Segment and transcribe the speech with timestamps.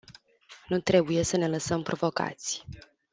[0.67, 2.65] Nu trebuie să ne lăsăm provocați.